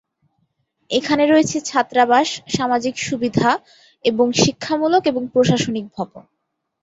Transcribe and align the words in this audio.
এখানে 0.91 1.23
রয়েছে 1.25 1.57
ছাত্রাবাস, 1.61 2.27
সামাজিক 2.55 2.95
সুবিধা 3.07 3.49
এবং 4.05 4.27
শিক্ষামূলক 4.43 5.03
এবং 5.07 5.23
প্রশাসনিক 5.33 5.85
ভবন। 5.95 6.23